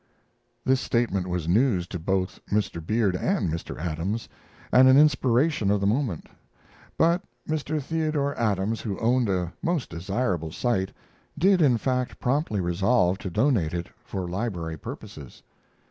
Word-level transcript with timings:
This 0.65 0.81
statement 0.81 1.27
was 1.29 1.47
news 1.47 1.85
to 1.89 1.99
both 1.99 2.39
Mr. 2.51 2.83
Beard 2.83 3.15
and 3.15 3.51
Mr. 3.53 3.77
Adams 3.77 4.27
and 4.71 4.87
an 4.87 4.97
inspiration 4.97 5.69
of 5.69 5.79
the 5.79 5.85
moment; 5.85 6.25
but 6.97 7.21
Mr. 7.47 7.79
Theodore 7.79 8.35
Adams, 8.35 8.81
who 8.81 8.97
owned 8.97 9.29
a 9.29 9.53
most 9.61 9.91
desirable 9.91 10.51
site, 10.51 10.91
did 11.37 11.61
in 11.61 11.77
fact 11.77 12.19
promptly 12.19 12.59
resolve 12.59 13.19
to 13.19 13.29
donate 13.29 13.75
it 13.75 13.89
for 14.03 14.27
library 14.27 14.75
purposes. 14.75 15.43